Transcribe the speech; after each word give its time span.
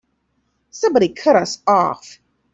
Somebody 0.71 1.09
cut 1.09 1.35
us 1.35 1.61
off! 1.67 2.17